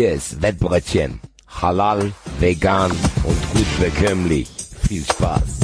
Hier 0.00 0.14
ist 0.14 0.40
Wettbrötchen. 0.40 1.20
Halal, 1.46 2.12
vegan 2.38 2.90
und 2.90 3.52
gut 3.52 3.66
bekömmlich. 3.78 4.48
Viel 4.88 5.04
Spaß. 5.04 5.60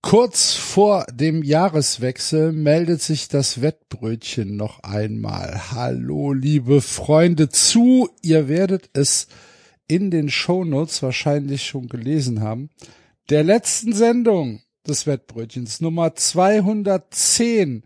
Kurz 0.00 0.54
vor 0.54 1.04
dem 1.12 1.42
Jahreswechsel 1.42 2.52
meldet 2.52 3.02
sich 3.02 3.26
das 3.26 3.62
Wettbrötchen 3.62 4.56
noch 4.56 4.84
einmal. 4.84 5.72
Hallo, 5.72 6.32
liebe 6.32 6.80
Freunde, 6.80 7.48
zu. 7.48 8.10
Ihr 8.22 8.46
werdet 8.46 8.90
es 8.92 9.26
in 9.88 10.10
den 10.10 10.28
Shownotes 10.28 11.02
wahrscheinlich 11.02 11.64
schon 11.64 11.88
gelesen 11.88 12.40
haben. 12.40 12.70
Der 13.30 13.44
letzten 13.44 13.92
Sendung 13.92 14.62
des 14.86 15.06
Wettbrötchens, 15.06 15.80
Nummer 15.80 16.14
210, 16.14 17.84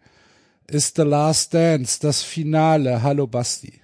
ist 0.68 0.96
The 0.96 1.02
Last 1.02 1.54
Dance, 1.54 1.98
das 2.00 2.22
Finale. 2.22 3.02
Hallo, 3.02 3.26
Basti. 3.26 3.80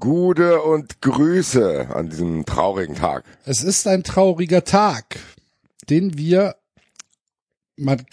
Gute 0.00 0.60
und 0.62 1.00
Grüße 1.00 1.88
an 1.94 2.10
diesem 2.10 2.44
traurigen 2.46 2.96
Tag. 2.96 3.24
Es 3.44 3.62
ist 3.62 3.86
ein 3.86 4.02
trauriger 4.02 4.64
Tag, 4.64 5.18
den 5.88 6.18
wir 6.18 6.56
man, 7.76 8.04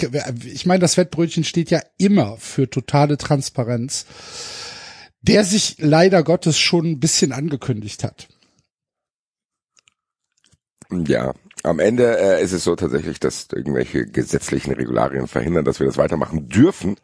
ich 0.46 0.66
meine, 0.66 0.80
das 0.80 0.98
Wettbrötchen 0.98 1.44
steht 1.44 1.70
ja 1.70 1.82
immer 1.98 2.38
für 2.38 2.70
totale 2.70 3.18
Transparenz, 3.18 4.05
der 5.21 5.43
sich 5.43 5.76
leider 5.80 6.24
Gottes 6.24 6.58
schon 6.58 6.86
ein 6.86 6.99
bisschen 6.99 7.32
angekündigt 7.32 8.04
hat. 8.04 8.27
Ja, 10.91 11.34
am 11.63 11.79
Ende 11.79 12.17
äh, 12.20 12.43
ist 12.43 12.51
es 12.51 12.63
so 12.63 12.75
tatsächlich, 12.75 13.20
dass 13.20 13.47
irgendwelche 13.53 14.05
gesetzlichen 14.05 14.73
Regularien 14.73 15.27
verhindern, 15.27 15.65
dass 15.65 15.79
wir 15.79 15.87
das 15.87 15.97
weitermachen 15.97 16.49
dürfen. 16.49 16.97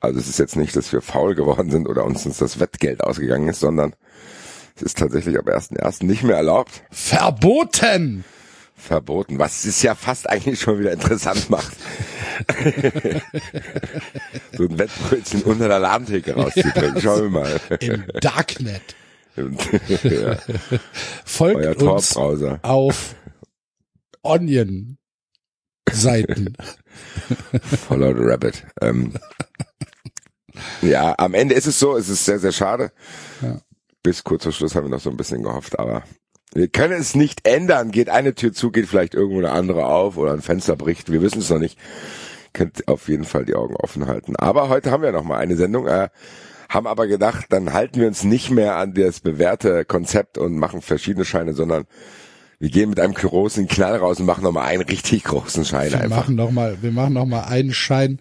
Also 0.00 0.20
es 0.20 0.28
ist 0.28 0.38
jetzt 0.38 0.56
nicht, 0.56 0.76
dass 0.76 0.92
wir 0.92 1.00
faul 1.00 1.34
geworden 1.34 1.70
sind 1.70 1.88
oder 1.88 2.04
uns, 2.04 2.24
uns 2.24 2.38
das 2.38 2.60
Wettgeld 2.60 3.02
ausgegangen 3.02 3.48
ist, 3.48 3.60
sondern 3.60 3.94
es 4.76 4.82
ist 4.82 4.98
tatsächlich 4.98 5.38
ab 5.38 5.48
1.1. 5.48 6.04
nicht 6.04 6.22
mehr 6.22 6.36
erlaubt. 6.36 6.82
Verboten! 6.90 8.24
verboten, 8.78 9.38
was 9.38 9.64
es 9.64 9.82
ja 9.82 9.94
fast 9.94 10.30
eigentlich 10.30 10.60
schon 10.60 10.78
wieder 10.78 10.92
interessant 10.92 11.50
macht. 11.50 11.76
so 14.56 14.62
ein 14.64 14.78
Wettbrötchen 14.78 15.42
unter 15.42 15.68
der 15.68 15.80
Ladentheke 15.80 16.34
rauszubringen. 16.34 17.00
Schauen 17.00 17.22
wir 17.24 17.30
mal. 17.30 17.60
Im 17.80 18.04
Darknet. 18.20 18.94
ja. 20.02 20.36
Folgt 21.24 21.80
Euer 21.80 21.94
uns 21.94 22.16
auf 22.16 23.14
Onion 24.22 24.98
Seiten. 25.90 26.54
Follow 27.88 28.14
the 28.14 28.22
Rabbit. 28.22 28.64
Ähm, 28.80 29.14
ja, 30.82 31.14
am 31.18 31.34
Ende 31.34 31.54
ist 31.54 31.66
es 31.66 31.78
so, 31.78 31.96
es 31.96 32.08
ist 32.08 32.24
sehr, 32.24 32.38
sehr 32.38 32.52
schade. 32.52 32.92
Ja. 33.40 33.60
Bis 34.02 34.24
kurz 34.24 34.44
vor 34.44 34.52
Schluss 34.52 34.74
haben 34.74 34.84
wir 34.84 34.90
noch 34.90 35.00
so 35.00 35.10
ein 35.10 35.16
bisschen 35.16 35.42
gehofft, 35.42 35.78
aber 35.78 36.02
wir 36.54 36.68
können 36.68 36.98
es 36.98 37.14
nicht 37.14 37.46
ändern. 37.46 37.90
Geht 37.90 38.08
eine 38.08 38.34
Tür 38.34 38.52
zu, 38.52 38.70
geht 38.70 38.86
vielleicht 38.86 39.14
irgendwo 39.14 39.38
eine 39.38 39.52
andere 39.52 39.86
auf 39.86 40.16
oder 40.16 40.32
ein 40.32 40.42
Fenster 40.42 40.76
bricht. 40.76 41.12
Wir 41.12 41.22
wissen 41.22 41.40
es 41.40 41.50
noch 41.50 41.58
nicht. 41.58 41.78
Könnt 42.52 42.88
auf 42.88 43.08
jeden 43.08 43.24
Fall 43.24 43.44
die 43.44 43.54
Augen 43.54 43.76
offen 43.76 44.06
halten. 44.06 44.34
Aber 44.36 44.68
heute 44.68 44.90
haben 44.90 45.02
wir 45.02 45.12
noch 45.12 45.24
mal 45.24 45.38
eine 45.38 45.56
Sendung. 45.56 45.86
Äh, 45.86 46.08
haben 46.68 46.86
aber 46.86 47.06
gedacht, 47.06 47.46
dann 47.50 47.72
halten 47.72 48.00
wir 48.00 48.06
uns 48.06 48.24
nicht 48.24 48.50
mehr 48.50 48.76
an 48.76 48.94
das 48.94 49.20
bewährte 49.20 49.84
Konzept 49.84 50.36
und 50.38 50.56
machen 50.58 50.82
verschiedene 50.82 51.24
Scheine, 51.24 51.54
sondern 51.54 51.84
wir 52.58 52.70
gehen 52.70 52.90
mit 52.90 53.00
einem 53.00 53.14
großen 53.14 53.68
Knall 53.68 53.96
raus 53.96 54.20
und 54.20 54.26
machen 54.26 54.44
noch 54.44 54.52
mal 54.52 54.64
einen 54.64 54.82
richtig 54.82 55.24
großen 55.24 55.64
Schein 55.64 55.92
Wir 55.92 56.00
einfach. 56.00 56.16
machen 56.16 56.34
noch 56.34 56.50
mal, 56.50 56.78
wir 56.82 56.90
machen 56.90 57.14
noch 57.14 57.26
mal 57.26 57.44
einen 57.44 57.72
Schein, 57.72 58.18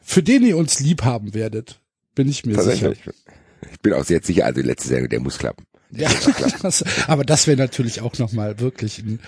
für 0.00 0.22
den 0.22 0.42
ihr 0.42 0.56
uns 0.56 0.80
lieb 0.80 1.04
haben 1.04 1.34
werdet. 1.34 1.80
Bin 2.14 2.28
ich 2.28 2.44
mir 2.44 2.60
sicher. 2.60 2.92
Ich 2.92 3.80
bin 3.80 3.92
auch 3.92 4.04
sehr 4.04 4.22
sicher, 4.22 4.46
also 4.46 4.60
die 4.60 4.66
letzte 4.66 4.88
Sendung, 4.88 5.08
der 5.08 5.20
muss 5.20 5.38
klappen. 5.38 5.66
Ja, 5.94 6.10
das, 6.62 6.84
aber 7.06 7.24
das 7.24 7.46
wäre 7.46 7.58
natürlich 7.58 8.00
auch 8.00 8.18
noch 8.18 8.32
mal 8.32 8.58
wirklich 8.60 8.98
ein, 8.98 9.20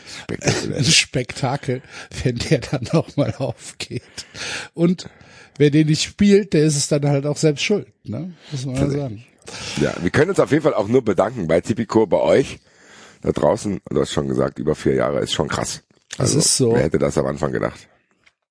ein 0.74 0.84
Spektakel, 0.84 1.82
wenn 2.22 2.36
der 2.36 2.60
dann 2.60 2.88
noch 2.92 3.16
mal 3.16 3.34
aufgeht. 3.36 4.02
Und 4.72 5.08
wer 5.58 5.70
den 5.70 5.88
nicht 5.88 6.02
spielt, 6.02 6.54
der 6.54 6.64
ist 6.64 6.76
es 6.76 6.88
dann 6.88 7.06
halt 7.06 7.26
auch 7.26 7.36
selbst 7.36 7.62
schuld, 7.62 7.86
ne? 8.04 8.32
Muss 8.50 8.64
man 8.64 8.90
sagen. 8.90 9.24
Ja, 9.80 9.94
wir 10.00 10.10
können 10.10 10.30
uns 10.30 10.40
auf 10.40 10.50
jeden 10.50 10.62
Fall 10.62 10.74
auch 10.74 10.88
nur 10.88 11.04
bedanken 11.04 11.46
bei 11.46 11.60
Tipico, 11.60 12.06
bei 12.06 12.18
euch 12.18 12.60
da 13.20 13.32
draußen. 13.32 13.80
Du 13.90 14.00
hast 14.00 14.12
schon 14.12 14.28
gesagt, 14.28 14.58
über 14.58 14.74
vier 14.74 14.94
Jahre 14.94 15.20
ist 15.20 15.32
schon 15.32 15.48
krass. 15.48 15.82
Also, 16.16 16.36
Das 16.36 16.46
ist 16.46 16.56
so. 16.56 16.72
Wer 16.72 16.84
hätte 16.84 16.98
das 16.98 17.18
am 17.18 17.26
Anfang 17.26 17.52
gedacht? 17.52 17.88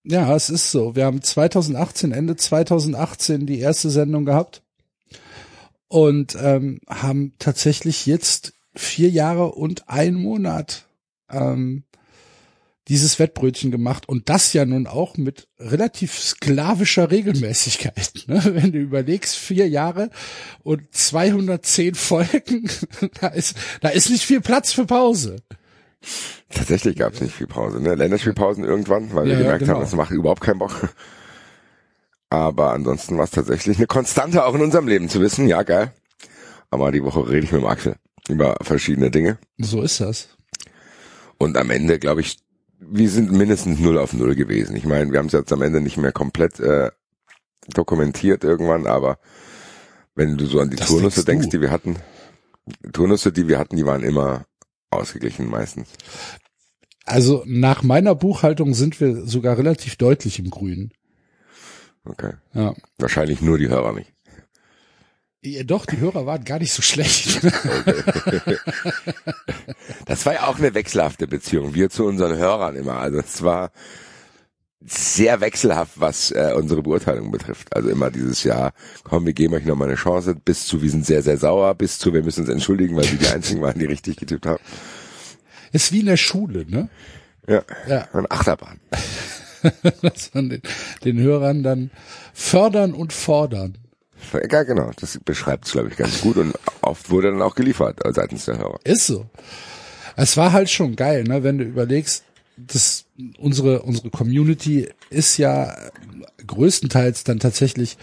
Ja, 0.04 0.36
es 0.36 0.50
ist 0.50 0.72
so. 0.72 0.96
Wir 0.96 1.06
haben 1.06 1.22
2018, 1.22 2.12
Ende 2.12 2.36
2018 2.36 3.48
die 3.48 3.60
erste 3.60 3.90
Sendung 3.90 4.26
gehabt 4.26 4.63
und 5.94 6.36
ähm, 6.42 6.80
haben 6.90 7.34
tatsächlich 7.38 8.08
jetzt 8.08 8.54
vier 8.74 9.12
Jahre 9.12 9.52
und 9.52 9.90
ein 9.90 10.16
Monat 10.16 10.88
ähm, 11.30 11.84
dieses 12.88 13.20
Wettbrötchen 13.20 13.70
gemacht 13.70 14.10
und 14.10 14.28
das 14.28 14.54
ja 14.54 14.66
nun 14.66 14.88
auch 14.88 15.18
mit 15.18 15.48
relativ 15.60 16.18
sklavischer 16.18 17.12
Regelmäßigkeit. 17.12 18.12
Ne? 18.28 18.42
Wenn 18.44 18.72
du 18.72 18.80
überlegst, 18.80 19.36
vier 19.36 19.70
Jahre 19.70 20.10
und 20.64 20.82
210 20.96 21.94
Folgen, 21.94 22.68
da 23.22 23.28
ist, 23.28 23.56
da 23.82 23.90
ist 23.90 24.10
nicht 24.10 24.26
viel 24.26 24.42
Platz 24.42 24.74
für 24.74 24.88
Pause. 24.88 25.36
Tatsächlich 26.50 26.96
gab 26.96 27.14
es 27.14 27.22
nicht 27.22 27.36
viel 27.36 27.46
Pause, 27.46 27.80
ne? 27.80 27.94
Länderspielpausen 27.94 28.64
irgendwann, 28.64 29.14
weil 29.14 29.28
Ja, 29.28 29.34
wir 29.34 29.34
ja, 29.34 29.40
gemerkt 29.42 29.60
genau. 29.60 29.74
haben, 29.76 29.82
das 29.82 29.94
macht 29.94 30.10
überhaupt 30.10 30.42
keinen 30.42 30.58
Bock. 30.58 30.90
Aber 32.34 32.72
ansonsten 32.72 33.16
war 33.16 33.26
es 33.26 33.30
tatsächlich 33.30 33.78
eine 33.78 33.86
Konstante 33.86 34.44
auch 34.44 34.56
in 34.56 34.62
unserem 34.62 34.88
Leben 34.88 35.08
zu 35.08 35.22
wissen, 35.22 35.48
ja 35.48 35.62
geil. 35.62 35.94
Aber 36.72 36.92
die 36.92 37.04
Woche 37.04 37.30
rede 37.30 37.46
ich 37.46 37.52
mit 37.52 37.62
dem 37.62 37.68
Axel 37.68 37.96
über 38.28 38.58
verschiedene 38.60 39.12
Dinge. 39.12 39.38
So 39.60 39.84
ist 39.84 40.02
das. 40.02 40.30
Und 41.38 41.58
am 41.58 41.70
Ende, 41.70 42.00
glaube 42.00 42.22
ich, 42.22 42.40
wir 42.80 43.08
sind 43.12 43.32
mindestens 43.32 43.80
null 43.80 44.00
auf 44.00 44.14
null 44.14 44.34
gewesen. 44.34 44.76
Ich 44.76 44.84
meine, 44.84 45.12
wir 45.12 45.20
haben 45.20 45.28
es 45.28 45.34
jetzt 45.34 45.54
am 45.54 45.62
Ende 45.62 45.80
nicht 45.80 45.98
mehr 45.98 46.12
komplett 46.12 46.60
äh, 46.60 46.90
dokumentiert 47.68 48.44
irgendwann, 48.44 48.88
aber 48.88 49.20
wenn 50.16 50.36
du 50.36 50.48
so 50.48 50.60
an 50.60 50.72
die 50.72 50.78
Das 50.78 50.88
Turnusse 50.88 51.24
denkst 51.24 51.44
denkst, 51.44 51.50
die 51.50 51.62
wir 51.62 51.70
hatten, 51.70 51.98
Turnusse, 52.94 53.32
die 53.32 53.48
wir 53.48 53.60
hatten, 53.60 53.76
die 53.76 53.86
waren 53.86 54.02
immer 54.02 54.48
ausgeglichen 54.90 55.48
meistens. 55.52 55.88
Also 57.06 57.44
nach 57.46 57.84
meiner 57.84 58.16
Buchhaltung 58.16 58.74
sind 58.74 59.00
wir 59.00 59.24
sogar 59.28 59.56
relativ 59.60 59.98
deutlich 59.98 60.40
im 60.40 60.50
Grünen. 60.50 60.94
Okay. 62.06 62.34
Ja. 62.54 62.74
Wahrscheinlich 62.98 63.42
nur 63.42 63.58
die 63.58 63.70
Hörer 63.70 63.94
nicht. 63.94 64.12
ja 65.42 65.64
doch, 65.64 65.86
die 65.86 65.98
Hörer 66.00 66.26
waren 66.26 66.44
gar 66.44 66.60
nicht 66.60 66.74
so 66.74 66.82
schlecht. 66.82 67.42
Das 70.06 70.26
war 70.26 70.34
ja 70.34 70.48
auch 70.48 70.58
eine 70.58 70.74
wechselhafte 70.74 71.28
Beziehung. 71.28 71.74
Wir 71.74 71.90
zu 71.90 72.06
unseren 72.06 72.36
Hörern 72.38 72.76
immer. 72.76 72.98
Also 72.98 73.20
es 73.20 73.42
war 73.42 73.72
sehr 74.86 75.40
wechselhaft, 75.40 75.94
was 76.00 76.32
äh, 76.32 76.52
unsere 76.56 76.82
Beurteilung 76.84 77.32
betrifft. 77.32 77.74
Also 77.74 77.90
immer 77.90 78.12
dieses 78.12 78.44
Jahr, 78.44 78.74
komm, 79.04 79.26
wir 79.26 79.32
geben 79.34 79.54
euch 79.54 79.64
nochmal 79.66 79.88
eine 79.88 79.96
Chance, 79.98 80.36
bis 80.36 80.66
zu, 80.68 80.82
wir 80.82 80.90
sind 80.90 81.06
sehr, 81.06 81.22
sehr 81.24 81.38
sauer, 81.38 81.74
bis 81.76 82.00
zu, 82.00 82.14
wir 82.14 82.22
müssen 82.22 82.42
uns 82.42 82.50
entschuldigen, 82.50 82.96
weil 82.98 83.10
wir 83.10 83.18
die 83.18 83.28
einzigen 83.28 83.62
waren, 83.62 83.80
die 83.80 83.86
richtig 83.86 84.18
getippt 84.18 84.46
haben. 84.46 84.62
Ist 85.72 85.94
wie 85.94 86.02
in 86.02 86.08
der 86.08 86.18
Schule, 86.18 86.66
ne? 86.70 86.90
Ja, 87.48 87.64
Ja. 87.88 88.10
eine 88.12 88.30
Achterbahn. 88.30 88.82
Man 90.34 90.62
den, 91.04 91.20
Hörern 91.20 91.64
dann 91.64 91.92
fördern 92.34 92.94
und 92.94 93.14
fordern. 93.14 93.78
Ja, 94.50 94.64
genau, 94.64 94.92
das 95.00 95.20
beschreibt 95.24 95.66
es, 95.66 95.74
glaube 95.74 95.90
ich, 95.90 95.98
ganz 95.98 96.22
gut 96.22 96.38
und 96.38 96.54
oft 96.82 97.10
wurde 97.10 97.32
dann 97.32 97.42
auch 97.42 97.56
geliefert 97.56 98.00
seitens 98.14 98.46
der 98.46 98.58
Hörer. 98.58 98.80
Ist 98.84 99.08
so. 99.08 99.26
Es 100.16 100.38
war 100.38 100.54
halt 100.54 100.70
schon 100.70 100.96
geil, 100.96 101.24
ne, 101.24 101.44
wenn 101.44 101.58
du 101.58 101.66
überlegst, 101.66 102.24
dass 102.56 103.06
unsere 103.40 103.82
unsere 103.82 104.12
Community 104.12 104.90
ist 105.10 105.38
ja 105.38 105.76
größtenteils 106.46 107.24
dann 107.24 107.40
tatsächlich 107.40 107.98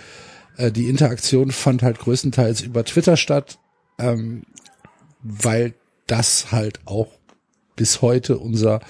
äh, 0.56 0.72
die 0.72 0.88
Interaktion 0.88 1.52
fand 1.52 1.82
halt 1.82 1.98
größtenteils 1.98 2.60
über 2.60 2.84
Twitter 2.84 3.16
statt, 3.16 3.58
ähm, 3.98 4.42
weil 5.22 5.74
das 6.06 6.52
halt 6.52 6.80
auch 6.84 7.08
bis 7.76 8.02
heute 8.02 8.38
unser 8.38 8.80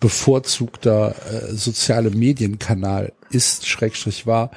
bevorzugter 0.00 1.14
äh, 1.30 1.54
soziale 1.54 2.10
Medienkanal 2.10 3.12
ist, 3.30 3.66
Schrägstrich 3.66 4.26
war. 4.26 4.50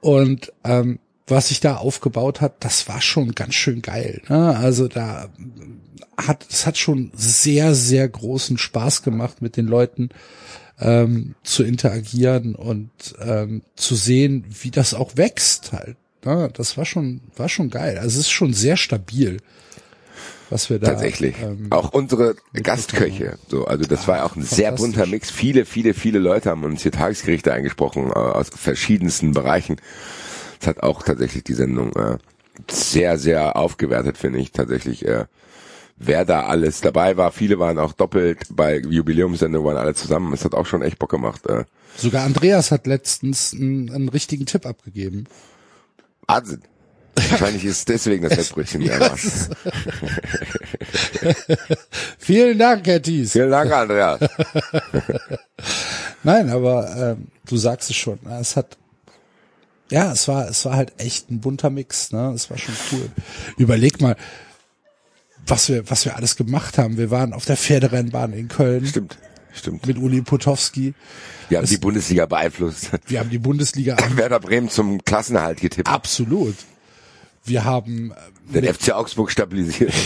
Und 0.00 0.52
ähm, 0.64 0.98
was 1.26 1.48
sich 1.48 1.60
da 1.60 1.76
aufgebaut 1.76 2.40
hat, 2.40 2.64
das 2.64 2.88
war 2.88 3.00
schon 3.00 3.34
ganz 3.34 3.54
schön 3.54 3.82
geil. 3.82 4.22
Ne? 4.28 4.56
Also 4.56 4.88
da 4.88 5.28
hat 6.16 6.46
es 6.48 6.66
hat 6.66 6.78
schon 6.78 7.10
sehr 7.14 7.74
sehr 7.74 8.08
großen 8.08 8.58
Spaß 8.58 9.02
gemacht 9.02 9.42
mit 9.42 9.56
den 9.56 9.66
Leuten 9.66 10.10
ähm, 10.78 11.34
zu 11.42 11.64
interagieren 11.64 12.54
und 12.54 12.90
ähm, 13.20 13.62
zu 13.74 13.94
sehen, 13.94 14.44
wie 14.62 14.70
das 14.70 14.94
auch 14.94 15.16
wächst 15.16 15.72
halt. 15.72 15.96
Ne? 16.24 16.50
Das 16.52 16.76
war 16.76 16.84
schon 16.84 17.20
war 17.36 17.48
schon 17.48 17.70
geil. 17.70 17.98
Also 17.98 18.20
es 18.20 18.26
ist 18.26 18.32
schon 18.32 18.52
sehr 18.52 18.76
stabil. 18.76 19.38
Was 20.50 20.70
wir 20.70 20.78
da 20.78 20.88
Tatsächlich. 20.88 21.36
ähm, 21.42 21.66
auch 21.70 21.92
unsere 21.92 22.36
Gastköche. 22.52 23.38
So, 23.48 23.64
also 23.66 23.84
das 23.84 24.06
war 24.06 24.24
auch 24.24 24.36
ein 24.36 24.42
sehr 24.42 24.72
bunter 24.72 25.06
Mix. 25.06 25.30
Viele, 25.30 25.64
viele, 25.64 25.94
viele 25.94 26.18
Leute 26.18 26.50
haben 26.50 26.64
uns 26.64 26.82
hier 26.82 26.92
Tagesgerichte 26.92 27.52
eingesprochen 27.52 28.10
äh, 28.10 28.14
aus 28.14 28.50
verschiedensten 28.54 29.32
Bereichen. 29.32 29.76
Das 30.60 30.68
hat 30.68 30.82
auch 30.82 31.02
tatsächlich 31.02 31.44
die 31.44 31.54
Sendung 31.54 31.92
äh, 31.96 32.18
sehr, 32.70 33.18
sehr 33.18 33.56
aufgewertet, 33.56 34.18
finde 34.18 34.38
ich. 34.38 34.52
Tatsächlich, 34.52 35.04
äh, 35.06 35.26
wer 35.96 36.24
da 36.24 36.46
alles 36.46 36.80
dabei 36.80 37.16
war. 37.16 37.32
Viele 37.32 37.58
waren 37.58 37.78
auch 37.78 37.92
doppelt 37.92 38.46
bei 38.50 38.78
Jubiläumssendung, 38.78 39.64
waren 39.64 39.76
alle 39.76 39.94
zusammen. 39.94 40.32
Es 40.32 40.44
hat 40.44 40.54
auch 40.54 40.66
schon 40.66 40.82
echt 40.82 40.98
Bock 40.98 41.10
gemacht. 41.10 41.46
Äh, 41.46 41.64
sogar 41.96 42.24
Andreas 42.24 42.70
hat 42.70 42.86
letztens 42.86 43.52
einen, 43.52 43.90
einen 43.90 44.08
richtigen 44.08 44.46
Tipp 44.46 44.64
abgegeben. 44.66 45.26
Wahnsinn. 46.26 46.62
Wahrscheinlich 47.30 47.64
ist 47.64 47.88
deswegen 47.88 48.28
das 48.28 48.36
Wettbrötchen 48.36 48.82
mehr 48.82 49.00
war. 49.00 49.16
Vielen 52.18 52.58
Dank, 52.58 52.86
Herr 52.86 53.00
Thies. 53.02 53.32
Vielen 53.32 53.50
Dank, 53.50 53.72
Andreas. 53.72 54.20
Nein, 56.22 56.50
aber 56.50 57.14
ähm, 57.16 57.28
du 57.48 57.56
sagst 57.56 57.90
es 57.90 57.96
schon. 57.96 58.18
ne, 58.22 58.38
Es 58.40 58.56
hat 58.56 58.76
ja, 59.90 60.12
es 60.12 60.26
war 60.26 60.48
es 60.48 60.64
war 60.64 60.74
halt 60.76 60.92
echt 60.98 61.30
ein 61.30 61.40
bunter 61.40 61.70
Mix, 61.70 62.10
ne? 62.12 62.32
Es 62.34 62.50
war 62.50 62.58
schon 62.58 62.74
cool. 62.92 63.08
Überleg 63.56 64.00
mal, 64.00 64.16
was 65.46 65.68
wir 65.68 65.88
was 65.88 66.04
wir 66.04 66.16
alles 66.16 66.36
gemacht 66.36 66.78
haben. 66.78 66.96
Wir 66.96 67.10
waren 67.10 67.32
auf 67.32 67.44
der 67.44 67.56
Pferderennbahn 67.56 68.32
in 68.32 68.48
Köln 68.48 68.84
Stimmt, 68.84 69.16
stimmt. 69.54 69.86
mit 69.86 69.98
Uli 69.98 70.22
Potowski. 70.22 70.94
Wir 71.48 71.58
haben 71.58 71.66
die 71.68 71.78
Bundesliga 71.78 72.26
beeinflusst. 72.26 72.90
Wir 73.06 73.20
haben 73.20 73.30
die 73.30 73.38
Bundesliga 73.38 73.96
Werder 74.16 74.40
Bremen 74.40 74.68
zum 74.68 75.04
Klassenerhalt 75.04 75.60
getippt. 75.60 75.88
absolut. 75.88 76.56
Wir 77.46 77.64
haben 77.64 78.12
äh, 78.52 78.60
Den 78.60 78.74
FC 78.74 78.90
Augsburg 78.90 79.30
stabilisiert. 79.30 79.94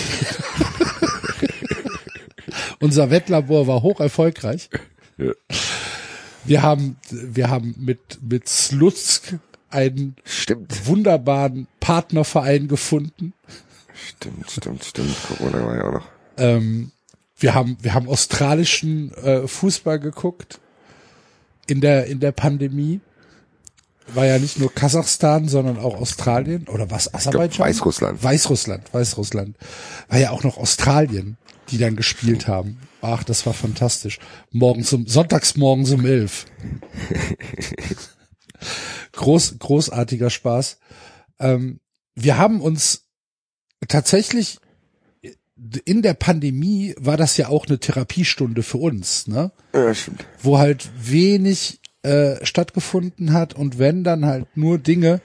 unser 2.81 3.11
Wettlabor 3.11 3.67
war 3.67 3.83
hoch 3.83 4.01
erfolgreich. 4.01 4.71
Ja. 5.17 5.33
Wir 6.45 6.63
haben 6.63 6.97
wir 7.11 7.51
haben 7.51 7.75
mit 7.79 8.19
mit 8.23 8.49
Slutsk 8.49 9.39
einen 9.69 10.17
Stimmt, 10.25 10.87
wunderbaren 10.87 11.67
Partnerverein 11.79 12.69
gefunden. 12.69 13.35
stimmt, 13.95 14.51
stimmt, 14.51 14.85
stimmt. 14.85 15.17
Corona 15.29 15.67
war 15.67 15.77
ja 15.77 15.85
auch 15.85 15.93
noch. 15.93 16.09
Ähm, 16.37 16.91
wir 17.39 17.55
haben 17.55 17.77
wir 17.81 17.95
haben 17.95 18.09
australischen 18.09 19.13
äh, 19.15 19.47
Fußball 19.47 19.99
geguckt 19.99 20.61
in 21.67 21.81
der 21.81 22.07
in 22.07 22.21
der 22.21 22.33
Pandemie. 22.33 23.01
War 24.15 24.27
ja 24.27 24.39
nicht 24.39 24.59
nur 24.59 24.73
Kasachstan, 24.73 25.49
sondern 25.49 25.79
auch 25.79 25.95
Australien 25.95 26.69
oder 26.69 26.91
was 26.91 27.13
Aserbaidschan? 27.15 27.67
Weißrussland. 27.67 28.23
Weißrussland, 28.23 28.95
Weißrussland. 28.95 29.57
War 30.09 30.19
ja 30.19 30.31
auch 30.31 30.43
noch 30.43 30.59
Australien, 30.59 31.37
die 31.71 31.79
dann 31.79 31.97
gespielt 31.97 32.49
haben. 32.49 32.79
Ach, 33.03 33.25
das 33.25 33.47
war 33.47 33.55
fantastisch. 33.55 34.19
Morgens 34.51 34.93
um 34.93 35.07
sonntags 35.07 35.57
morgens 35.57 35.91
um 35.91 36.05
elf. 36.05 36.47
Groß 39.13 39.59
großartiger 39.59 40.31
Spaß. 40.31 40.79
Ähm, 41.39 41.81
wir 42.15 42.37
haben 42.37 42.61
uns 42.61 43.07
tatsächlich 43.89 44.59
in 45.85 46.03
der 46.03 46.15
Pandemie 46.15 46.95
war 46.99 47.17
das 47.17 47.37
ja 47.37 47.49
auch 47.49 47.67
eine 47.67 47.79
Therapiestunde 47.79 48.63
für 48.63 48.79
uns, 48.79 49.27
ne? 49.27 49.53
Ja, 49.75 49.95
stimmt. 49.95 50.25
Wo 50.43 50.59
halt 50.59 50.89
wenig 50.99 51.80
äh, 52.03 52.45
stattgefunden 52.45 53.33
hat 53.33 53.55
und 53.55 53.79
wenn 53.79 54.05
dann 54.05 54.25
halt 54.25 54.57
nur 54.57 54.79
Dinge, 54.79 55.21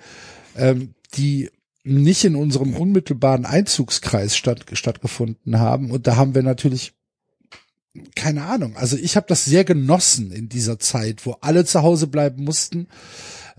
ähm, 0.56 0.94
die 1.16 1.50
nicht 1.83 2.25
in 2.25 2.36
unserem 2.36 2.75
unmittelbaren 2.75 3.45
Einzugskreis 3.45 4.36
statt, 4.36 4.66
stattgefunden 4.74 5.60
haben. 5.60 5.92
Und 5.92 6.07
da 6.07 6.16
haben 6.16 6.33
wir 6.33 6.42
natürlich 6.42 6.94
keine 8.16 8.44
Ahnung. 8.44 8.75
Also 8.75 8.98
ich 8.98 9.16
habe 9.16 9.27
das 9.30 9.45
sehr 9.45 9.63
genossen 9.63 10.31
in 10.31 10.50
dieser 10.50 10.80
Zeit, 10.80 11.25
wo 11.25 11.38
alle 11.42 11.63
zu 11.63 11.83
Hause 11.83 12.07
bleiben 12.07 12.44
mussten. 12.44 12.88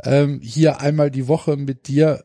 Ähm, 0.02 0.40
hier 0.42 0.80
einmal 0.80 1.10
die 1.10 1.28
Woche 1.28 1.56
mit 1.56 1.88
dir 1.88 2.24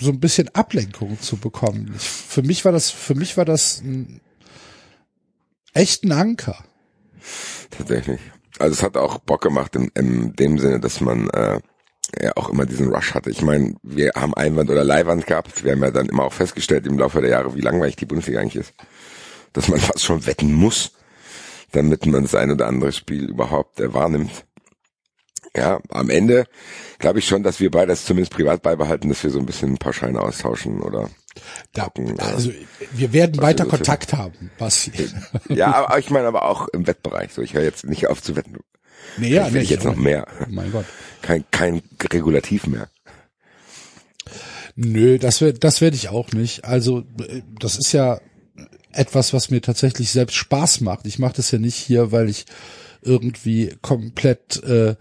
so 0.00 0.10
ein 0.10 0.20
bisschen 0.20 0.48
Ablenkung 0.54 1.20
zu 1.20 1.36
bekommen. 1.36 1.92
Ich, 1.94 2.08
für 2.08 2.42
mich 2.42 2.64
war 2.64 2.72
das, 2.72 2.90
für 2.90 3.14
mich 3.14 3.36
war 3.36 3.44
das 3.44 3.80
ein 3.82 4.20
echten 5.74 6.12
Anker. 6.12 6.64
Tatsächlich. 7.70 8.20
Also 8.60 8.74
es 8.74 8.82
hat 8.82 8.96
auch 8.96 9.18
Bock 9.18 9.42
gemacht 9.42 9.74
in, 9.76 9.90
in 9.94 10.34
dem 10.34 10.58
Sinne, 10.58 10.80
dass 10.80 11.00
man 11.00 11.30
äh, 11.30 11.60
ja 12.20 12.32
auch 12.36 12.50
immer 12.50 12.66
diesen 12.66 12.92
Rush 12.92 13.14
hatte. 13.14 13.30
Ich 13.30 13.42
meine, 13.42 13.74
wir 13.82 14.12
haben 14.14 14.34
Einwand 14.34 14.70
oder 14.70 14.84
Leihwand 14.84 15.26
gehabt. 15.26 15.64
Wir 15.64 15.72
haben 15.72 15.82
ja 15.82 15.90
dann 15.90 16.06
immer 16.06 16.24
auch 16.24 16.32
festgestellt 16.32 16.86
im 16.86 16.98
Laufe 16.98 17.20
der 17.20 17.30
Jahre, 17.30 17.54
wie 17.54 17.60
langweilig 17.60 17.96
die 17.96 18.06
Bundesliga 18.06 18.40
eigentlich 18.40 18.56
ist. 18.56 18.74
Dass 19.52 19.68
man 19.68 19.80
fast 19.80 20.04
schon 20.04 20.26
wetten 20.26 20.52
muss, 20.52 20.92
damit 21.72 22.06
man 22.06 22.22
das 22.22 22.34
ein 22.34 22.50
oder 22.50 22.66
andere 22.66 22.92
Spiel 22.92 23.28
überhaupt 23.30 23.80
äh, 23.80 23.94
wahrnimmt. 23.94 24.44
Ja, 25.56 25.80
am 25.88 26.10
Ende 26.10 26.44
glaube 26.98 27.18
ich 27.18 27.26
schon, 27.26 27.42
dass 27.42 27.58
wir 27.58 27.70
beide 27.70 27.92
es 27.92 28.04
zumindest 28.04 28.32
privat 28.32 28.62
beibehalten, 28.62 29.08
dass 29.08 29.22
wir 29.24 29.30
so 29.30 29.38
ein 29.40 29.46
bisschen 29.46 29.72
ein 29.72 29.78
paar 29.78 29.92
Scheine 29.92 30.20
austauschen 30.20 30.80
oder 30.80 31.10
Da, 31.72 31.84
gucken, 31.84 32.18
äh, 32.18 32.22
also 32.22 32.52
wir 32.92 33.12
werden 33.12 33.40
weiter 33.42 33.64
Kontakt 33.66 34.12
haben, 34.12 34.50
Basti. 34.58 35.08
ja, 35.48 35.72
aber 35.74 35.98
ich 35.98 36.10
meine 36.10 36.28
aber 36.28 36.44
auch 36.44 36.68
im 36.68 36.86
Wettbereich. 36.86 37.32
So, 37.32 37.42
ich 37.42 37.54
höre 37.54 37.64
jetzt 37.64 37.84
nicht 37.84 38.06
auf 38.06 38.22
zu 38.22 38.36
wetten. 38.36 38.58
Nee, 39.16 39.30
ja, 39.30 39.48
ich 39.48 39.52
will 39.54 39.60
nicht, 39.62 39.70
jetzt 39.70 39.84
noch 39.84 39.96
mehr. 39.96 40.26
Mein 40.48 40.70
Gott. 40.70 40.84
Kein, 41.22 41.44
kein 41.50 41.82
Regulativ 42.12 42.66
mehr. 42.68 42.88
Nö, 44.76 45.18
das 45.18 45.40
werde 45.40 45.58
das 45.58 45.80
werd 45.80 45.94
ich 45.94 46.08
auch 46.10 46.30
nicht. 46.32 46.64
Also 46.64 47.00
äh, 47.00 47.42
das 47.58 47.76
ist 47.76 47.92
ja 47.92 48.20
etwas, 48.92 49.32
was 49.32 49.50
mir 49.50 49.60
tatsächlich 49.60 50.10
selbst 50.10 50.36
Spaß 50.36 50.80
macht. 50.80 51.06
Ich 51.06 51.18
mache 51.18 51.34
das 51.36 51.50
ja 51.50 51.58
nicht 51.58 51.76
hier, 51.76 52.12
weil 52.12 52.28
ich 52.28 52.46
irgendwie 53.02 53.74
komplett, 53.82 54.62
äh, 54.64 54.94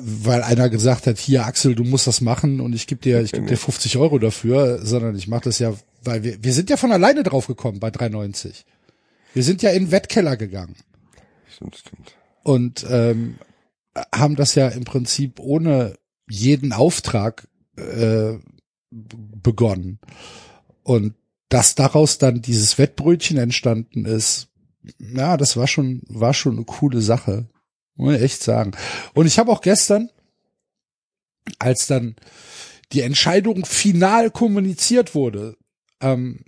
weil 0.00 0.42
einer 0.42 0.68
gesagt 0.68 1.06
hat, 1.06 1.18
hier 1.18 1.46
Axel, 1.46 1.74
du 1.74 1.84
musst 1.84 2.06
das 2.06 2.20
machen 2.20 2.60
und 2.60 2.74
ich 2.74 2.86
gebe 2.86 3.00
dir, 3.00 3.20
ich 3.22 3.32
gebe 3.32 3.46
dir 3.46 3.56
50 3.56 3.96
Euro 3.96 4.18
dafür, 4.18 4.84
sondern 4.84 5.14
ich 5.14 5.28
mache 5.28 5.44
das 5.44 5.60
ja, 5.60 5.72
weil 6.02 6.24
wir, 6.24 6.42
wir 6.42 6.52
sind 6.52 6.68
ja 6.68 6.76
von 6.76 6.90
alleine 6.90 7.22
drauf 7.22 7.46
gekommen 7.46 7.78
bei 7.78 7.88
3,90. 7.88 8.64
Wir 9.34 9.42
sind 9.44 9.62
ja 9.62 9.70
in 9.70 9.84
den 9.84 9.90
Wettkeller 9.92 10.36
gegangen 10.36 10.74
Stimmt, 11.48 11.76
stimmt. 11.76 12.12
und 12.42 12.84
ähm, 12.90 13.36
haben 14.12 14.36
das 14.36 14.54
ja 14.56 14.68
im 14.68 14.84
Prinzip 14.84 15.38
ohne 15.38 15.94
jeden 16.28 16.72
Auftrag 16.72 17.46
äh, 17.76 18.38
begonnen. 18.90 20.00
Und 20.82 21.14
dass 21.48 21.74
daraus 21.74 22.18
dann 22.18 22.42
dieses 22.42 22.78
Wettbrötchen 22.78 23.38
entstanden 23.38 24.06
ist, 24.06 24.48
ja, 24.98 25.36
das 25.36 25.56
war 25.56 25.68
schon, 25.68 26.02
war 26.08 26.34
schon 26.34 26.56
eine 26.56 26.64
coole 26.64 27.00
Sache. 27.00 27.46
Muss 27.96 28.14
ich 28.16 28.22
echt 28.22 28.42
sagen. 28.42 28.72
Und 29.14 29.26
ich 29.26 29.38
habe 29.38 29.50
auch 29.50 29.60
gestern, 29.60 30.10
als 31.58 31.86
dann 31.86 32.16
die 32.92 33.02
Entscheidung 33.02 33.64
final 33.64 34.30
kommuniziert 34.30 35.14
wurde, 35.14 35.56
ähm, 36.00 36.44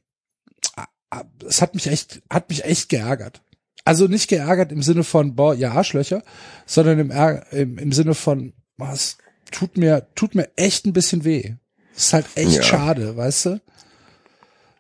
es 1.47 1.63
hat 1.63 1.75
mich 1.75 1.87
echt, 1.87 2.23
hat 2.31 2.49
mich 2.49 2.65
echt 2.65 2.89
geärgert. 2.89 3.43
Also 3.85 4.07
nicht 4.09 4.29
geärgert 4.29 4.73
im 4.73 4.83
Sinne 4.83 5.05
von, 5.05 5.35
boah, 5.37 5.55
ihr 5.55 5.73
Arschlöcher, 5.73 6.23
sondern 6.67 6.99
im, 6.99 7.11
im, 7.51 7.79
im 7.79 7.93
Sinne 7.93 8.15
von, 8.15 8.55
boah, 8.77 8.93
es 8.93 9.19
tut 9.51 9.77
mir, 9.77 10.09
tut 10.15 10.35
mir 10.35 10.51
echt 10.57 10.87
ein 10.87 10.93
bisschen 10.93 11.25
weh. 11.25 11.55
Es 11.95 12.07
ist 12.07 12.13
halt 12.15 12.27
echt 12.35 12.53
Ja. 12.57 12.63
schade, 12.63 13.17
weißt 13.17 13.47
du? 13.47 13.61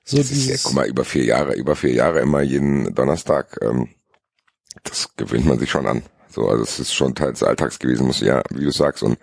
So 0.05 0.17
Das 0.17 0.27
ist 0.27 0.33
ja, 0.33 0.37
dieses, 0.47 0.63
guck 0.65 0.75
mal, 0.75 0.89
über 0.89 1.05
vier 1.05 1.25
Jahre, 1.25 1.55
über 1.55 1.77
vier 1.77 1.93
Jahre 1.93 2.21
immer 2.21 2.43
jeden 2.43 2.95
Donnerstag, 2.95 3.59
ähm, 3.63 3.89
das 4.83 5.15
gewöhnt 5.17 5.47
man 5.47 5.59
sich 5.59 5.71
schon 5.71 5.87
an. 5.87 6.03
So, 6.35 6.49
also 6.49 6.63
es 6.63 6.81
ist 6.81 6.93
schon 6.93 7.15
Teil 7.15 7.33
des 7.33 7.43
Alltags 7.43 7.79
gewesen, 7.79 8.07
muss 8.07 8.21
ja, 8.21 8.43
wie 8.51 8.65
du 8.65 8.71
sagst. 8.71 9.03
Und 9.03 9.19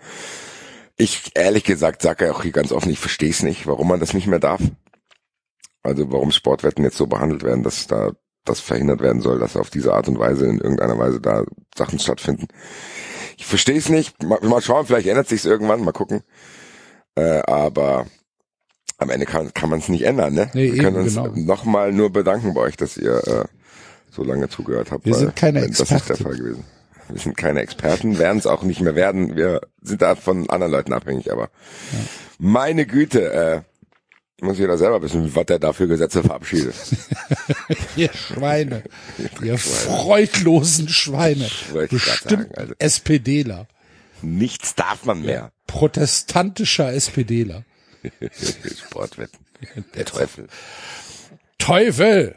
ich 0.96 1.30
ehrlich 1.34 1.64
gesagt 1.64 2.02
sage 2.02 2.26
ja 2.26 2.32
auch 2.32 2.42
hier 2.42 2.52
ganz 2.52 2.72
offen, 2.72 2.90
ich 2.90 2.98
verstehe 2.98 3.30
es 3.30 3.42
nicht, 3.42 3.66
warum 3.66 3.88
man 3.88 4.00
das 4.00 4.14
nicht 4.14 4.26
mehr 4.26 4.38
darf. 4.38 4.60
Also 5.82 6.10
warum 6.12 6.30
Sportwetten 6.30 6.84
jetzt 6.84 6.96
so 6.96 7.06
behandelt 7.06 7.42
werden, 7.42 7.62
dass 7.62 7.86
da 7.86 8.12
das 8.44 8.60
verhindert 8.60 9.00
werden 9.00 9.20
soll, 9.20 9.38
dass 9.38 9.56
auf 9.56 9.70
diese 9.70 9.92
Art 9.94 10.08
und 10.08 10.18
Weise 10.18 10.46
in 10.46 10.58
irgendeiner 10.58 10.98
Weise 10.98 11.20
da 11.20 11.44
Sachen 11.76 11.98
stattfinden. 11.98 12.48
Ich 13.36 13.46
verstehe 13.46 13.76
es 13.76 13.88
nicht. 13.88 14.22
Mal, 14.22 14.38
mal 14.42 14.62
schauen, 14.62 14.86
vielleicht 14.86 15.06
ändert 15.06 15.28
sich's 15.28 15.44
irgendwann, 15.44 15.84
mal 15.84 15.92
gucken. 15.92 16.22
Äh, 17.14 17.42
aber 17.46 18.06
am 18.98 19.10
Ende 19.10 19.26
kann, 19.26 19.52
kann 19.52 19.68
man 19.70 19.80
es 19.80 19.88
nicht 19.88 20.02
ändern, 20.02 20.34
ne? 20.34 20.50
Nee, 20.54 20.72
Wir 20.72 20.82
können 20.82 20.96
eben, 20.96 21.04
uns 21.04 21.14
genau. 21.14 21.32
nochmal 21.34 21.92
nur 21.92 22.10
bedanken 22.10 22.54
bei 22.54 22.62
euch, 22.62 22.76
dass 22.76 22.96
ihr 22.96 23.16
äh, 23.26 23.44
so 24.10 24.22
lange 24.22 24.48
zugehört 24.48 24.90
habt. 24.90 25.04
Wir 25.04 25.14
sind 25.14 25.36
keine 25.36 25.62
wenn 25.62 25.70
Das 25.70 25.80
ist 25.80 25.90
der 25.90 25.96
Experten. 25.98 26.22
Fall 26.24 26.36
gewesen. 26.36 26.64
Wir 27.08 27.18
sind 27.20 27.36
keine 27.36 27.60
Experten, 27.60 28.18
werden 28.18 28.38
es 28.38 28.46
auch 28.46 28.62
nicht 28.62 28.80
mehr 28.80 28.94
werden. 28.94 29.36
Wir 29.36 29.60
sind 29.80 30.02
da 30.02 30.14
von 30.14 30.48
anderen 30.48 30.72
Leuten 30.72 30.92
abhängig, 30.92 31.30
aber 31.32 31.50
meine 32.38 32.86
Güte, 32.86 33.32
äh, 33.32 33.60
muss 34.44 34.58
jeder 34.58 34.76
selber 34.76 35.00
wissen, 35.02 35.34
was 35.36 35.46
der 35.46 35.58
da 35.60 35.72
für 35.72 35.86
Gesetze 35.86 36.22
verabschiedet. 36.22 36.74
ihr 37.96 38.10
Schweine, 38.12 38.82
ihr 39.42 39.56
freudlosen 39.58 40.88
Schweine, 40.88 41.48
bestimmt 41.72 42.48
sagen, 42.48 42.54
also. 42.56 42.74
SPDler, 42.78 43.68
Nichts 44.20 44.74
darf 44.74 45.04
man 45.04 45.22
mehr. 45.22 45.52
protestantischer 45.66 46.92
SPDler. 46.92 47.64
Sportwetten. 48.88 49.38
Der 49.94 50.04
Teufel. 50.04 50.48
Teufel! 51.58 52.34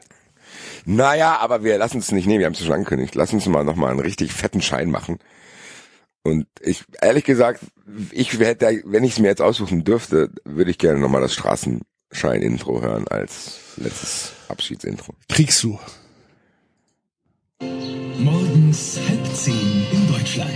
Naja, 0.85 1.37
aber 1.39 1.63
wir 1.63 1.77
lassen 1.77 1.97
es 1.97 2.11
nicht 2.11 2.27
nehmen, 2.27 2.39
wir 2.39 2.45
haben 2.45 2.53
es 2.53 2.63
schon 2.63 2.73
angekündigt. 2.73 3.15
Lass 3.15 3.33
uns 3.33 3.45
mal 3.47 3.63
nochmal 3.63 3.91
einen 3.91 3.99
richtig 3.99 4.31
fetten 4.31 4.61
Schein 4.61 4.91
machen. 4.91 5.19
Und 6.23 6.47
ich, 6.61 6.83
ehrlich 7.01 7.23
gesagt, 7.23 7.61
ich 8.11 8.39
hätte, 8.39 8.81
wenn 8.85 9.03
ich 9.03 9.13
es 9.13 9.19
mir 9.19 9.27
jetzt 9.27 9.41
aussuchen 9.41 9.83
dürfte, 9.83 10.31
würde 10.43 10.71
ich 10.71 10.77
gerne 10.77 10.99
nochmal 10.99 11.21
das 11.21 11.33
Straßenschein-Intro 11.33 12.81
hören 12.81 13.07
als 13.07 13.59
letztes 13.77 14.33
Abschiedsintro. 14.47 15.13
Kriegst 15.29 15.61
du. 15.63 15.79
Morgens 18.17 18.99
halb 19.07 19.25
zehn 19.35 19.85
in 19.91 20.07
Deutschland. 20.07 20.51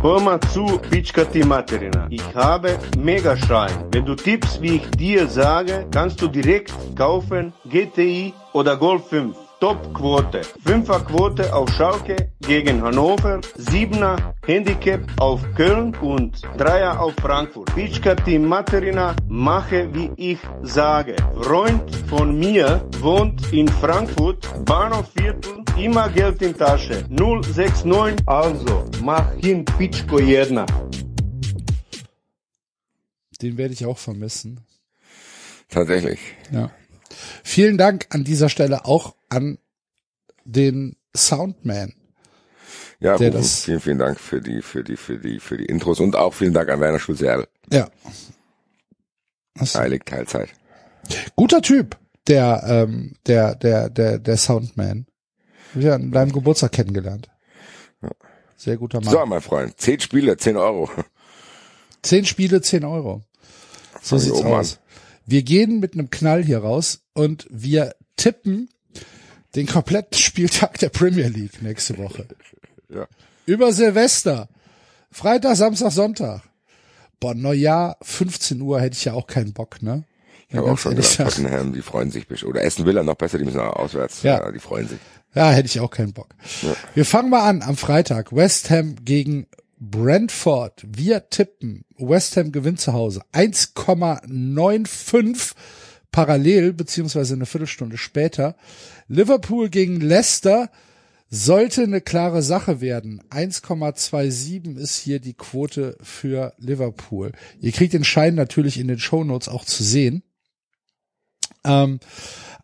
Hör 0.00 0.20
mal 0.20 0.40
zu, 0.52 0.78
Pitschka 0.90 1.24
die 1.24 1.42
Materina. 1.42 2.06
Ich 2.10 2.22
habe 2.34 2.78
Megaschein. 2.96 3.86
Wenn 3.90 4.04
du 4.04 4.14
tippst, 4.14 4.62
wie 4.62 4.76
ich 4.76 4.90
dir 4.90 5.26
sage, 5.26 5.88
kannst 5.90 6.22
du 6.22 6.28
direkt 6.28 6.72
kaufen 6.94 7.52
GTI 7.68 8.32
oder 8.52 8.76
Golf 8.76 9.08
5. 9.08 9.47
Top-Quote. 9.60 10.42
Fünfer-Quote 10.64 11.52
auf 11.52 11.68
Schalke 11.70 12.32
gegen 12.40 12.80
Hannover, 12.82 13.40
Siebener 13.56 14.34
Handicap 14.46 15.00
auf 15.18 15.42
Köln 15.56 15.96
und 15.96 16.40
Dreier 16.56 17.00
auf 17.00 17.14
Frankfurt. 17.20 17.74
Pitschka 17.74 18.14
Team 18.14 18.46
Materina, 18.46 19.16
mache 19.26 19.92
wie 19.92 20.12
ich 20.16 20.38
sage. 20.62 21.16
Freund 21.42 21.94
von 22.06 22.38
mir 22.38 22.88
wohnt 23.00 23.52
in 23.52 23.66
Frankfurt, 23.66 24.48
Bahnhofviertel, 24.64 25.64
immer 25.76 26.08
Geld 26.08 26.40
in 26.40 26.56
Tasche. 26.56 27.04
069, 27.10 28.16
also 28.26 28.84
mach 29.02 29.32
hin 29.34 29.64
Pitschko 29.64 30.20
jedna. 30.20 30.66
Den 33.42 33.58
werde 33.58 33.74
ich 33.74 33.84
auch 33.84 33.98
vermissen. 33.98 34.60
Tatsächlich. 35.68 36.20
Ja. 36.52 36.70
Vielen 37.44 37.78
Dank 37.78 38.06
an 38.10 38.24
dieser 38.24 38.48
Stelle 38.48 38.84
auch 38.84 39.14
an 39.28 39.58
den 40.44 40.96
Soundman. 41.16 41.94
Ja, 43.00 43.16
Der 43.16 43.28
Rufen, 43.28 43.40
das- 43.40 43.64
vielen, 43.64 43.80
vielen 43.80 43.98
Dank 43.98 44.18
für 44.20 44.40
die, 44.40 44.60
für 44.62 44.82
die, 44.82 44.96
für 44.96 45.18
die, 45.18 45.38
für 45.40 45.56
die 45.56 45.66
Intros 45.66 46.00
und 46.00 46.16
auch 46.16 46.34
vielen 46.34 46.52
Dank 46.52 46.68
an 46.68 46.80
Werner 46.80 46.98
Schulze 46.98 47.46
Ja. 47.70 47.88
Heilig 49.74 50.02
Teilzeit. 50.04 50.50
Guter 51.36 51.62
Typ, 51.62 51.96
der, 52.26 52.62
ähm, 52.66 53.14
der, 53.26 53.54
der, 53.54 53.88
der, 53.90 54.18
der 54.18 54.36
Soundman. 54.36 55.06
Hab 55.74 55.80
ich 55.82 55.90
an 55.90 56.10
deinem 56.12 56.32
Geburtstag 56.32 56.72
kennengelernt. 56.72 57.28
Sehr 58.56 58.76
guter 58.76 59.00
Mann. 59.00 59.10
So, 59.10 59.24
mein 59.26 59.40
Freund, 59.40 59.78
zehn 59.80 60.00
Spiele, 60.00 60.36
zehn 60.36 60.56
Euro. 60.56 60.90
Zehn 62.02 62.24
Spiele, 62.24 62.60
zehn 62.62 62.84
Euro. 62.84 63.22
So 64.02 64.18
sieht's 64.18 64.42
aus. 64.42 64.78
Wir 65.28 65.42
gehen 65.42 65.78
mit 65.78 65.92
einem 65.92 66.08
Knall 66.08 66.42
hier 66.42 66.60
raus 66.60 67.02
und 67.12 67.46
wir 67.50 67.94
tippen 68.16 68.70
den 69.54 69.66
kompletten 69.66 70.18
Spieltag 70.18 70.78
der 70.78 70.88
Premier 70.88 71.28
League 71.28 71.62
nächste 71.62 71.98
Woche. 71.98 72.26
Ja. 72.90 73.06
Über 73.44 73.70
Silvester. 73.74 74.48
Freitag, 75.10 75.56
Samstag, 75.56 75.92
Sonntag. 75.92 76.40
Boah, 77.20 77.34
Neujahr, 77.34 77.98
15 78.00 78.62
Uhr 78.62 78.80
hätte 78.80 78.96
ich 78.96 79.04
ja 79.04 79.12
auch 79.12 79.26
keinen 79.26 79.52
Bock, 79.52 79.82
ne? 79.82 80.04
Ich 80.48 80.56
habe 80.56 80.70
auch 80.70 80.78
schon 80.78 80.96
gedacht, 80.96 81.18
Tottenham, 81.18 81.74
die 81.74 81.82
freuen 81.82 82.10
sich 82.10 82.26
bestimmt. 82.26 82.52
Oder 82.52 82.64
Aston 82.64 82.86
Villa 82.86 83.02
noch 83.02 83.16
besser, 83.16 83.36
die 83.36 83.44
müssen 83.44 83.60
auch 83.60 83.76
auswärts. 83.76 84.22
Ja. 84.22 84.50
die 84.50 84.58
freuen 84.58 84.88
sich. 84.88 84.98
Ja, 85.34 85.50
hätte 85.50 85.66
ich 85.66 85.80
auch 85.80 85.90
keinen 85.90 86.14
Bock. 86.14 86.28
Wir 86.94 87.04
fangen 87.04 87.28
mal 87.28 87.46
an 87.46 87.60
am 87.60 87.76
Freitag. 87.76 88.34
West 88.34 88.70
Ham 88.70 88.96
gegen 89.04 89.46
Brentford. 89.80 90.84
Wir 90.86 91.30
tippen. 91.30 91.84
West 91.96 92.36
Ham 92.36 92.52
gewinnt 92.52 92.80
zu 92.80 92.92
Hause. 92.92 93.22
1,95 93.32 95.54
parallel, 96.10 96.72
beziehungsweise 96.72 97.34
eine 97.34 97.46
Viertelstunde 97.46 97.98
später. 97.98 98.56
Liverpool 99.08 99.68
gegen 99.68 100.00
Leicester 100.00 100.70
sollte 101.30 101.82
eine 101.82 102.00
klare 102.00 102.42
Sache 102.42 102.80
werden. 102.80 103.22
1,27 103.30 104.78
ist 104.78 104.96
hier 104.96 105.20
die 105.20 105.34
Quote 105.34 105.98
für 106.02 106.54
Liverpool. 106.58 107.32
Ihr 107.60 107.72
kriegt 107.72 107.92
den 107.92 108.04
Schein 108.04 108.34
natürlich 108.34 108.78
in 108.78 108.88
den 108.88 108.98
Shownotes 108.98 109.48
auch 109.48 109.64
zu 109.64 109.84
sehen. 109.84 110.22
Ähm, 111.64 112.00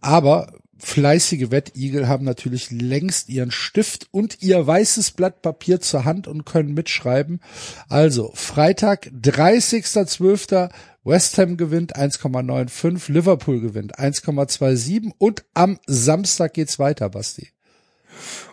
aber 0.00 0.52
fleißige 0.84 1.50
Wettigel 1.50 2.08
haben 2.08 2.24
natürlich 2.24 2.70
längst 2.70 3.28
ihren 3.28 3.50
Stift 3.50 4.08
und 4.10 4.42
ihr 4.42 4.66
weißes 4.66 5.12
Blatt 5.12 5.42
Papier 5.42 5.80
zur 5.80 6.04
Hand 6.04 6.28
und 6.28 6.44
können 6.44 6.74
mitschreiben. 6.74 7.40
Also 7.88 8.30
Freitag, 8.34 9.10
30.12. 9.20 10.70
West 11.04 11.36
Ham 11.38 11.56
gewinnt 11.56 11.96
1,95, 11.96 13.12
Liverpool 13.12 13.60
gewinnt 13.60 13.98
1,27 13.98 15.12
und 15.18 15.44
am 15.52 15.78
Samstag 15.86 16.54
geht's 16.54 16.78
weiter, 16.78 17.10
Basti. 17.10 17.48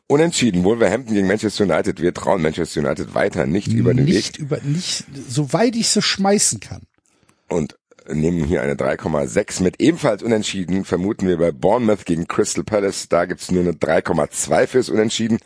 Unentschieden, 0.08 0.66
Wolverhampton 0.66 1.14
gegen 1.14 1.28
Manchester 1.28 1.64
United. 1.64 2.02
Wir 2.02 2.14
trauen 2.14 2.42
Manchester 2.42 2.82
United 2.82 3.14
weiter 3.14 3.46
nicht 3.46 3.68
über 3.68 3.94
den 3.94 4.06
nicht 4.06 4.40
Weg 4.40 4.40
über, 4.40 4.60
nicht, 4.62 5.06
soweit 5.30 5.76
ich 5.76 5.88
sie 5.88 6.02
schmeißen 6.02 6.60
kann. 6.60 6.82
und 7.48 7.78
nehmen 8.08 8.44
hier 8.44 8.62
eine 8.62 8.76
3,6 8.76 9.64
mit. 9.64 9.82
Ebenfalls 9.82 10.24
unentschieden 10.24 10.86
vermuten 10.86 11.28
wir 11.28 11.38
bei 11.38 11.52
Bournemouth 11.52 12.06
gegen 12.06 12.28
Crystal 12.28 12.64
Palace. 12.64 13.10
Da 13.10 13.26
gibt's 13.26 13.52
nur 13.52 13.62
eine 13.62 13.74
3,2 13.74 14.68
fürs 14.68 14.90
Unentschieden. 14.90 15.40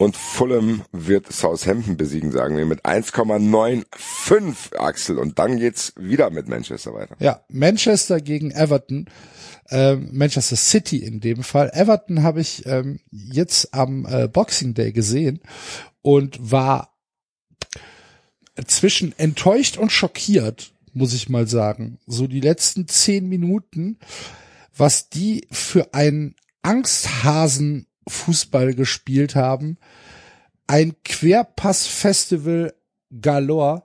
Und 0.00 0.16
Fulham 0.16 0.84
wird 0.92 1.32
Southampton 1.32 1.96
besiegen, 1.96 2.30
sagen 2.30 2.56
wir, 2.56 2.64
mit 2.66 2.84
1,95 2.84 4.76
Axel. 4.76 5.18
Und 5.18 5.40
dann 5.40 5.58
geht's 5.58 5.92
wieder 5.96 6.30
mit 6.30 6.48
Manchester 6.48 6.94
weiter. 6.94 7.16
Ja, 7.18 7.40
Manchester 7.48 8.20
gegen 8.20 8.52
Everton, 8.52 9.06
ähm, 9.70 10.10
Manchester 10.12 10.54
City 10.54 10.98
in 10.98 11.18
dem 11.18 11.42
Fall. 11.42 11.72
Everton 11.74 12.22
habe 12.22 12.40
ich 12.40 12.64
ähm, 12.66 13.00
jetzt 13.10 13.74
am 13.74 14.06
äh, 14.06 14.28
Boxing 14.28 14.74
Day 14.74 14.92
gesehen 14.92 15.40
und 16.00 16.38
war 16.40 16.94
zwischen 18.66 19.18
enttäuscht 19.18 19.78
und 19.78 19.90
schockiert, 19.90 20.72
muss 20.94 21.14
ich 21.14 21.28
mal 21.28 21.46
sagen. 21.46 21.98
So 22.06 22.26
die 22.26 22.40
letzten 22.40 22.88
zehn 22.88 23.28
Minuten, 23.28 23.98
was 24.76 25.08
die 25.08 25.46
für 25.50 25.94
einen 25.94 26.34
Angsthasen-Fußball 26.62 28.74
gespielt 28.74 29.34
haben. 29.34 29.78
Ein 30.66 30.94
Querpass-Festival 31.04 32.74
galore. 33.20 33.84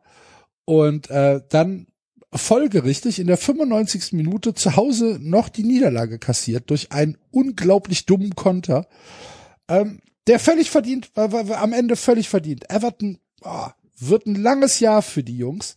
Und 0.65 1.10
äh, 1.10 1.41
dann 1.50 1.88
folgerichtig 2.33 3.19
in 3.19 3.27
der 3.27 3.38
95. 3.38 4.13
Minute 4.13 4.53
zu 4.53 4.75
Hause 4.75 5.19
noch 5.22 5.50
die 5.50 5.63
Niederlage 5.63 6.19
kassiert 6.19 6.69
durch 6.69 6.91
einen 6.91 7.17
unglaublich 7.31 8.05
dummen 8.05 8.36
Konter. 8.36 8.88
Ähm, 9.67 10.01
der 10.27 10.39
völlig 10.39 10.69
verdient, 10.69 11.12
war 11.15 11.62
am 11.62 11.74
Ende 11.74 11.95
völlig 11.95 12.29
verdient. 12.29 12.69
Everton 12.69 13.19
oh, 13.41 13.67
wird 14.00 14.25
ein 14.25 14.36
langes 14.36 14.79
Jahr 14.79 15.01
für 15.01 15.24
die 15.24 15.38
Jungs. 15.38 15.75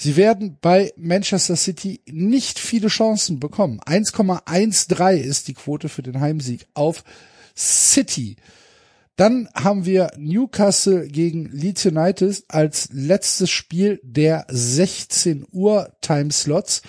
Sie 0.00 0.16
werden 0.16 0.58
bei 0.60 0.92
Manchester 0.96 1.56
City 1.56 2.00
nicht 2.06 2.60
viele 2.60 2.86
Chancen 2.86 3.40
bekommen. 3.40 3.80
1,13 3.80 5.16
ist 5.16 5.48
die 5.48 5.54
Quote 5.54 5.88
für 5.88 6.02
den 6.02 6.20
Heimsieg 6.20 6.68
auf 6.74 7.02
City. 7.56 8.36
Dann 9.16 9.48
haben 9.52 9.84
wir 9.84 10.12
Newcastle 10.16 11.08
gegen 11.08 11.46
Leeds 11.46 11.84
United 11.86 12.44
als 12.46 12.90
letztes 12.92 13.50
Spiel 13.50 13.98
der 14.04 14.46
16 14.48 15.44
Uhr 15.50 15.92
Timeslots. 16.00 16.82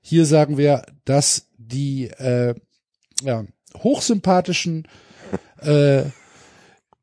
Hier 0.00 0.24
sagen 0.24 0.56
wir, 0.56 0.86
dass 1.04 1.48
die 1.58 2.06
äh, 2.06 2.54
ja, 3.22 3.44
hochsympathischen 3.76 4.88
äh, 5.60 6.04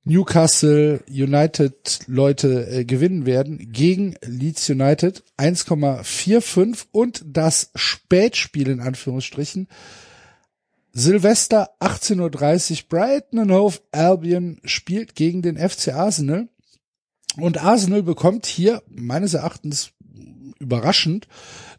Newcastle 0.04 1.04
United 1.08 2.00
Leute 2.08 2.68
äh, 2.68 2.86
gewinnen 2.86 3.26
werden 3.28 3.72
gegen 3.72 4.16
Leeds 4.26 4.70
United 4.70 5.24
1,45 5.38 6.86
und 6.92 7.24
das 7.26 7.70
Spätspiel 7.76 8.70
in 8.70 8.80
Anführungsstrichen 8.80 9.68
Silvester 10.92 11.70
18.30 11.80 12.72
Uhr 12.72 12.90
Brighton 12.90 13.40
and 13.40 13.52
Hove 13.52 13.80
Albion 13.92 14.60
spielt 14.66 15.16
gegen 15.16 15.42
den 15.42 15.58
FC 15.58 15.90
Arsenal 15.94 16.50
und 17.38 17.64
Arsenal 17.64 18.04
bekommt 18.04 18.46
hier 18.46 18.82
meines 18.90 19.36
Erachtens 19.36 19.92
überraschend 20.60 21.28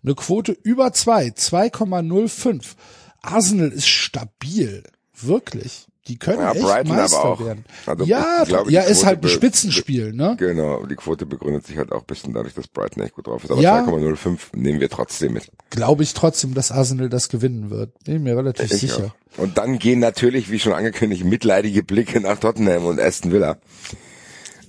eine 0.02 0.14
Quote 0.14 0.52
über 0.52 0.92
zwei 0.92 1.26
2,05. 1.26 2.74
Arsenal 3.20 3.70
ist 3.70 3.88
stabil, 3.88 4.82
wirklich. 5.14 5.86
Die 6.08 6.18
können 6.18 6.40
Ja, 6.40 6.50
echt 6.52 6.62
Brighton 6.62 6.90
aber 6.92 7.00
Meister 7.02 7.24
auch. 7.24 7.44
werden. 7.44 7.64
Also 7.86 8.04
ja, 8.04 8.42
glaube, 8.44 8.72
ja, 8.72 8.82
ist 8.82 9.06
halt 9.06 9.22
ein 9.24 9.28
Spitzenspiel, 9.28 10.12
ne? 10.12 10.34
Genau, 10.36 10.84
die 10.84 10.96
Quote 10.96 11.26
begründet 11.26 11.64
sich 11.66 11.76
halt 11.76 11.92
auch 11.92 12.00
ein 12.00 12.06
bisschen 12.06 12.32
dadurch, 12.34 12.54
dass 12.54 12.66
Brighton 12.66 13.04
echt 13.04 13.14
gut 13.14 13.28
drauf 13.28 13.44
ist. 13.44 13.50
Aber 13.52 13.60
Ja. 13.60 13.84
2,05 13.84 14.38
nehmen 14.56 14.80
wir 14.80 14.88
trotzdem 14.90 15.34
mit. 15.34 15.48
Glaube 15.70 16.02
ich 16.02 16.12
trotzdem, 16.12 16.54
dass 16.54 16.72
Arsenal 16.72 17.08
das 17.08 17.28
gewinnen 17.28 17.70
wird. 17.70 17.92
Bin 18.04 18.24
mir 18.24 18.36
relativ 18.36 18.72
Ich 18.72 18.80
sicher. 18.80 19.12
auch. 19.36 19.38
Und 19.38 19.58
dann 19.58 19.78
gehen 19.78 20.00
natürlich, 20.00 20.50
wie 20.50 20.58
schon 20.58 20.72
angekündigt, 20.72 21.24
mitleidige 21.24 21.84
Blicke 21.84 22.20
nach 22.20 22.38
Tottenham 22.38 22.84
und 22.86 22.98
Aston 23.00 23.30
Villa, 23.30 23.58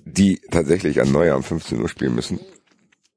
die 0.06 0.40
tatsächlich 0.52 1.02
an 1.02 1.12
Neujahr 1.12 1.38
um 1.38 1.44
15 1.44 1.82
Uhr 1.82 1.90
spielen 1.90 2.14
müssen. 2.14 2.40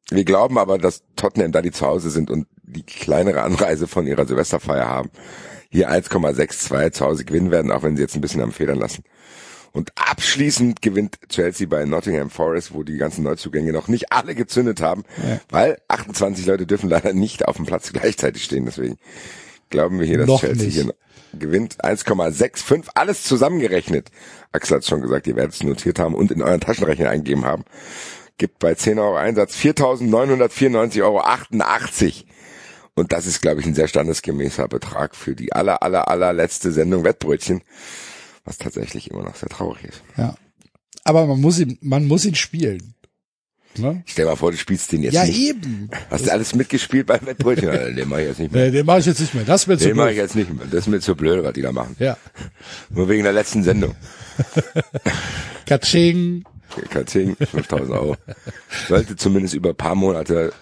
Wir 0.08 0.24
glauben 0.24 0.56
aber, 0.56 0.78
dass 0.78 1.02
Tottenham, 1.16 1.52
da 1.52 1.60
die 1.60 1.72
zu 1.72 1.84
Hause 1.86 2.10
sind 2.10 2.30
und 2.30 2.46
die 2.62 2.82
kleinere 2.84 3.42
Anreise 3.42 3.86
von 3.88 4.06
ihrer 4.06 4.26
Silvesterfeier 4.26 4.86
haben, 4.86 5.10
hier 5.70 5.90
1,62 5.90 6.92
zu 6.92 7.04
Hause 7.04 7.24
gewinnen 7.24 7.50
werden, 7.50 7.70
auch 7.70 7.82
wenn 7.82 7.96
sie 7.96 8.02
jetzt 8.02 8.14
ein 8.14 8.20
bisschen 8.20 8.42
am 8.42 8.52
Federn 8.52 8.78
lassen. 8.78 9.02
Und 9.72 9.92
abschließend 9.96 10.80
gewinnt 10.80 11.18
Chelsea 11.28 11.66
bei 11.66 11.84
Nottingham 11.84 12.30
Forest, 12.30 12.72
wo 12.72 12.82
die 12.82 12.96
ganzen 12.96 13.24
Neuzugänge 13.24 13.72
noch 13.72 13.88
nicht 13.88 14.10
alle 14.10 14.34
gezündet 14.34 14.80
haben, 14.80 15.04
Ja. 15.18 15.40
weil 15.50 15.78
28 15.88 16.46
Leute 16.46 16.66
dürfen 16.66 16.88
leider 16.88 17.12
nicht 17.12 17.46
auf 17.46 17.56
dem 17.56 17.66
Platz 17.66 17.92
gleichzeitig 17.92 18.44
stehen. 18.44 18.64
Deswegen 18.64 18.96
glauben 19.68 19.98
wir 20.00 20.06
hier, 20.06 20.16
dass 20.18 20.28
Noch 20.28 20.40
Chelsea 20.40 20.64
nicht. 20.66 20.74
hier 20.76 20.94
gewinnt. 21.38 21.76
1,65, 21.84 22.88
alles 22.94 23.24
zusammengerechnet. 23.24 24.08
Axel 24.52 24.78
hat 24.78 24.86
schon 24.86 25.02
gesagt, 25.02 25.26
ihr 25.26 25.36
werdet 25.36 25.52
es 25.54 25.62
notiert 25.62 25.98
haben 25.98 26.14
und 26.14 26.30
in 26.30 26.40
euren 26.40 26.60
Taschenrechner 26.60 27.10
eingegeben 27.10 27.44
haben. 27.44 27.64
Gibt 28.38 28.58
bei 28.58 28.74
10 28.74 28.98
Euro 28.98 29.16
Einsatz 29.16 29.54
4.994,88 29.56 31.02
Euro. 31.02 31.22
Und 32.96 33.12
das 33.12 33.26
ist, 33.26 33.42
glaube 33.42 33.60
ich, 33.60 33.66
ein 33.66 33.74
sehr 33.74 33.88
standesgemäßer 33.88 34.66
Betrag 34.68 35.14
für 35.14 35.36
die 35.36 35.52
aller, 35.52 35.82
aller, 35.82 36.08
allerletzte 36.08 36.72
Sendung 36.72 37.04
Wettbrötchen, 37.04 37.62
was 38.44 38.56
tatsächlich 38.58 39.10
immer 39.10 39.22
noch 39.22 39.36
sehr 39.36 39.50
traurig 39.50 39.84
ist. 39.84 40.02
Ja. 40.16 40.34
Aber 41.04 41.26
man 41.26 41.40
muss 41.40 41.58
ihn, 41.60 41.78
man 41.82 42.06
muss 42.06 42.24
ihn 42.24 42.34
spielen. 42.34 42.94
Ne? 43.76 44.02
Stell 44.06 44.24
mal 44.24 44.36
vor, 44.36 44.50
du 44.50 44.56
spielst 44.56 44.90
den 44.92 45.02
jetzt 45.02 45.12
Ja, 45.12 45.24
nicht. 45.24 45.38
eben. 45.38 45.90
Hast 46.10 46.26
du 46.26 46.32
alles 46.32 46.54
mitgespielt 46.54 47.06
beim 47.06 47.26
Wettbrötchen? 47.26 47.70
Den 47.94 48.08
mache 48.08 48.22
ich 48.22 48.28
jetzt 48.28 48.38
nicht 48.40 48.50
mehr. 48.52 48.64
Nee, 48.64 48.70
den 48.70 48.86
mache 48.86 49.00
ich 49.00 49.06
jetzt 49.06 49.20
nicht 49.20 49.34
mehr. 49.34 49.44
Das 49.44 49.68
wird 49.68 49.80
zu 49.80 49.88
Den 49.88 49.96
mache 49.98 50.12
ich 50.12 50.16
jetzt 50.16 50.34
nicht 50.34 50.50
mehr. 50.52 50.64
Das 50.64 50.80
ist 50.80 50.86
mir 50.86 51.00
zu 51.00 51.14
blöd, 51.14 51.44
was 51.44 51.52
die 51.52 51.60
da 51.60 51.72
machen. 51.72 51.94
Ja. 51.98 52.16
Nur 52.88 53.10
wegen 53.10 53.24
der 53.24 53.34
letzten 53.34 53.62
Sendung. 53.62 53.94
Katsching. 55.66 56.44
Katzing, 56.90 57.36
5000 57.36 57.90
Euro. 57.90 58.16
Sollte 58.88 59.16
zumindest 59.16 59.54
über 59.54 59.70
ein 59.70 59.76
paar 59.76 59.94
Monate 59.94 60.52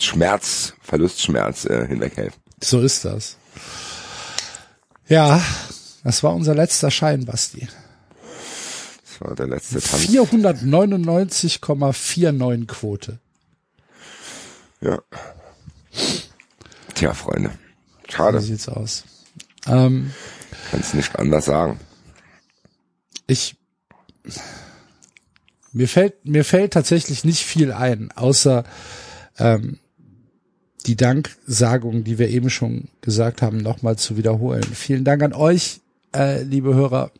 Schmerz, 0.00 0.74
Verlustschmerz 0.82 1.64
äh, 1.64 1.86
hinweghelfen. 1.86 2.40
So 2.62 2.80
ist 2.80 3.04
das. 3.04 3.36
Ja, 5.08 5.42
das 6.04 6.22
war 6.22 6.34
unser 6.34 6.54
letzter 6.54 6.90
Schein, 6.90 7.24
Basti. 7.24 7.66
Das 9.02 9.20
war 9.20 9.34
der 9.34 9.46
letzte 9.46 9.80
Tanz. 9.80 10.02
499,49 10.02 12.66
Quote. 12.66 13.18
Ja. 14.80 15.00
Tja, 16.94 17.14
Freunde. 17.14 17.50
So 18.06 18.16
Schade, 18.16 18.40
sieht's 18.40 18.68
aus. 18.68 19.04
Ähm, 19.66 20.12
kannst 20.70 20.94
nicht 20.94 21.18
anders 21.18 21.46
sagen. 21.46 21.80
ich 23.26 23.56
mir 25.72 25.88
fällt 25.88 26.24
mir 26.24 26.44
fällt 26.44 26.72
tatsächlich 26.72 27.24
nicht 27.24 27.44
viel 27.44 27.72
ein, 27.72 28.12
außer 28.12 28.62
ähm, 29.38 29.80
die 30.86 30.96
Danksagung, 30.96 32.04
die 32.04 32.18
wir 32.18 32.28
eben 32.28 32.50
schon 32.50 32.88
gesagt 33.00 33.42
haben, 33.42 33.58
nochmal 33.58 33.96
zu 33.96 34.16
wiederholen. 34.16 34.62
Vielen 34.62 35.04
Dank 35.04 35.22
an 35.22 35.32
euch, 35.32 35.80
äh, 36.14 36.42
liebe 36.42 36.74
Hörer. 36.74 37.10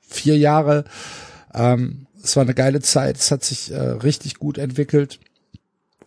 Vier 0.00 0.36
Jahre, 0.36 0.84
ähm, 1.54 2.06
es 2.22 2.36
war 2.36 2.42
eine 2.42 2.54
geile 2.54 2.80
Zeit, 2.80 3.16
es 3.16 3.30
hat 3.30 3.44
sich 3.44 3.70
äh, 3.70 3.78
richtig 3.78 4.38
gut 4.38 4.58
entwickelt. 4.58 5.20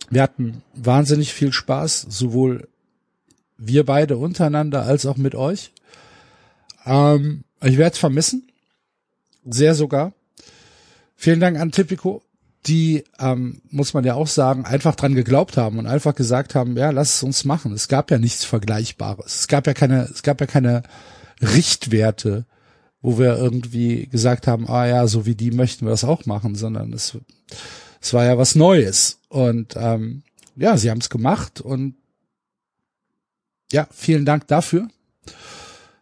Wir 0.09 0.21
hatten 0.21 0.63
wahnsinnig 0.73 1.33
viel 1.33 1.53
Spaß, 1.53 2.07
sowohl 2.09 2.67
wir 3.57 3.85
beide 3.85 4.17
untereinander 4.17 4.83
als 4.83 5.05
auch 5.05 5.17
mit 5.17 5.35
euch. 5.35 5.71
Ähm, 6.85 7.43
ich 7.61 7.77
werde 7.77 7.93
es 7.93 7.99
vermissen. 7.99 8.49
Sehr 9.45 9.75
sogar. 9.75 10.13
Vielen 11.15 11.39
Dank 11.39 11.59
an 11.59 11.71
Tipico, 11.71 12.23
die, 12.65 13.05
ähm, 13.19 13.61
muss 13.69 13.93
man 13.93 14.03
ja 14.03 14.15
auch 14.15 14.27
sagen, 14.27 14.65
einfach 14.65 14.95
dran 14.95 15.15
geglaubt 15.15 15.57
haben 15.57 15.79
und 15.79 15.88
einfach 15.88 16.13
gesagt 16.13 16.55
haben, 16.55 16.75
ja, 16.75 16.89
lass 16.91 17.15
es 17.15 17.23
uns 17.23 17.45
machen. 17.45 17.71
Es 17.73 17.88
gab 17.88 18.12
ja 18.12 18.19
nichts 18.19 18.43
Vergleichbares. 18.43 19.41
Es 19.41 19.47
gab 19.47 19.65
ja 19.65 19.73
keine, 19.73 20.03
es 20.03 20.23
gab 20.23 20.41
ja 20.41 20.47
keine 20.47 20.84
Richtwerte, 21.41 22.45
wo 23.01 23.17
wir 23.17 23.38
irgendwie 23.38 24.07
gesagt 24.07 24.45
haben, 24.45 24.67
ah 24.69 24.86
ja, 24.86 25.07
so 25.07 25.25
wie 25.25 25.36
die 25.36 25.51
möchten 25.51 25.86
wir 25.86 25.91
das 25.91 26.03
auch 26.03 26.25
machen, 26.25 26.55
sondern 26.55 26.91
es, 26.91 27.17
es 28.01 28.13
war 28.13 28.25
ja 28.25 28.38
was 28.38 28.55
Neues. 28.55 29.19
Und 29.29 29.75
ähm, 29.77 30.23
ja, 30.55 30.75
sie 30.75 30.91
haben 30.91 30.99
es 30.99 31.10
gemacht 31.10 31.62
und 31.62 31.95
ja, 33.71 33.88
vielen 33.91 34.25
Dank 34.25 34.47
dafür. 34.47 34.89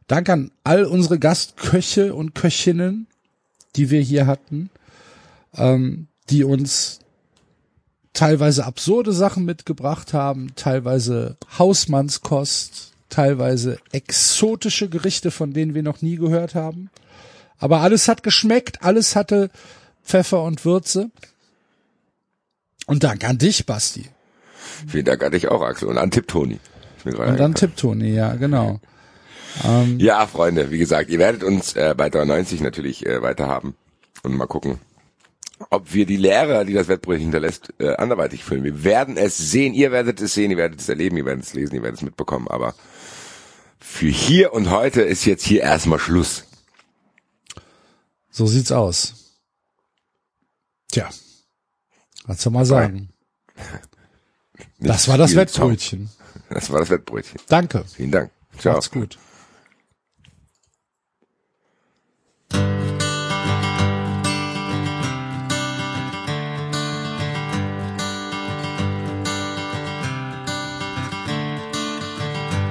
Dank 0.07 0.29
an 0.29 0.51
all 0.63 0.85
unsere 0.85 1.19
Gastköche 1.19 2.15
und 2.15 2.33
Köchinnen, 2.33 3.07
die 3.75 3.89
wir 3.89 4.01
hier 4.01 4.25
hatten, 4.25 4.69
ähm, 5.53 6.07
die 6.29 6.43
uns 6.43 6.99
teilweise 8.13 8.65
absurde 8.65 9.13
Sachen 9.13 9.45
mitgebracht 9.45 10.13
haben, 10.13 10.55
teilweise 10.55 11.37
Hausmannskost, 11.57 12.93
teilweise 13.09 13.77
exotische 13.91 14.89
Gerichte, 14.89 15.31
von 15.31 15.53
denen 15.53 15.73
wir 15.73 15.83
noch 15.83 16.01
nie 16.01 16.15
gehört 16.15 16.55
haben. 16.55 16.89
Aber 17.59 17.81
alles 17.81 18.07
hat 18.07 18.23
geschmeckt, 18.23 18.83
alles 18.83 19.15
hatte 19.15 19.49
Pfeffer 20.03 20.43
und 20.43 20.65
Würze. 20.65 21.11
Und 22.85 23.03
Dank 23.03 23.23
an 23.27 23.37
dich, 23.37 23.65
Basti. 23.65 24.05
Vielen 24.87 25.05
Dank 25.05 25.23
an 25.23 25.31
dich 25.31 25.47
auch, 25.49 25.61
Axel. 25.61 25.87
Und 25.87 25.97
an 25.97 26.11
Tipp 26.11 26.27
Toni. 26.27 26.59
Und 27.03 27.13
dann 27.13 27.27
eingefallen. 27.27 27.55
Tipptoni, 27.55 28.13
ja, 28.13 28.35
genau. 28.35 28.79
Ja, 29.97 30.27
Freunde, 30.27 30.71
wie 30.71 30.77
gesagt, 30.77 31.09
ihr 31.09 31.19
werdet 31.19 31.43
uns 31.43 31.75
äh, 31.75 31.95
bei 31.97 32.09
93 32.09 32.61
natürlich 32.61 33.05
äh, 33.05 33.21
weiter 33.21 33.47
haben. 33.47 33.75
Und 34.23 34.35
mal 34.35 34.45
gucken, 34.45 34.79
ob 35.69 35.93
wir 35.93 36.05
die 36.05 36.17
Lehre, 36.17 36.65
die 36.65 36.73
das 36.73 36.87
Wettbrötchen 36.87 37.23
hinterlässt, 37.23 37.73
äh, 37.79 37.95
anderweitig 37.95 38.43
füllen. 38.43 38.63
Wir 38.63 38.83
werden 38.83 39.17
es 39.17 39.37
sehen, 39.37 39.73
ihr 39.73 39.91
werdet 39.91 40.21
es 40.21 40.33
sehen, 40.33 40.51
ihr 40.51 40.57
werdet 40.57 40.79
es 40.79 40.89
erleben, 40.89 41.17
ihr 41.17 41.25
werdet 41.25 41.43
es 41.43 41.53
lesen, 41.53 41.75
ihr 41.75 41.83
werdet 41.83 41.97
es 41.97 42.03
mitbekommen. 42.03 42.47
Aber 42.47 42.73
für 43.79 44.07
hier 44.07 44.53
und 44.53 44.69
heute 44.69 45.01
ist 45.01 45.25
jetzt 45.25 45.45
hier 45.45 45.61
erstmal 45.61 45.99
Schluss. 45.99 46.45
So 48.29 48.45
sieht's 48.47 48.71
aus. 48.71 49.35
Tja. 50.91 51.09
Was 52.25 52.41
soll 52.41 52.53
man 52.53 52.65
sagen? 52.65 53.09
Das 54.79 55.07
war 55.07 55.17
das. 55.17 55.35
Wettbrötchen. 55.35 56.09
Das 56.49 56.69
war 56.69 56.79
das 56.79 56.91
Wettbrötchen. 56.91 57.39
Danke. 57.47 57.83
Vielen 57.95 58.11
Dank. 58.11 58.31
Ciao. 58.59 58.73
Macht's 58.73 58.91
gut. 58.91 59.17